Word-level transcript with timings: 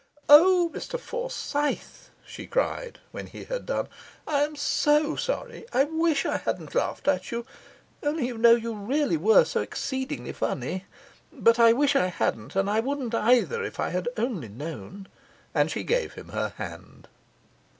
'O, 0.29 0.71
Mr 0.73 0.99
Forsyth,' 0.99 2.09
she 2.25 2.47
cried, 2.47 2.97
when 3.11 3.27
he 3.27 3.43
had 3.43 3.67
done, 3.67 3.87
'I 4.25 4.41
am 4.45 4.55
so 4.55 5.15
sorry! 5.15 5.67
wish 5.91 6.25
I 6.25 6.37
hadn't 6.37 6.73
laughed 6.73 7.07
at 7.07 7.29
you 7.31 7.45
only 8.01 8.25
you 8.25 8.35
know 8.39 8.55
you 8.55 8.73
really 8.73 9.15
were 9.15 9.45
so 9.45 9.61
exceedingly 9.61 10.33
funny. 10.33 10.85
But 11.31 11.59
I 11.59 11.73
wish 11.73 11.95
I 11.95 12.07
hadn't, 12.07 12.55
and 12.55 12.67
I 12.67 12.79
wouldn't 12.79 13.13
either 13.13 13.61
if 13.63 13.79
I 13.79 13.89
had 13.91 14.09
only 14.17 14.49
known.' 14.49 15.07
And 15.53 15.69
she 15.69 15.83
gave 15.83 16.13
him 16.13 16.29
her 16.29 16.53
hand. 16.57 17.07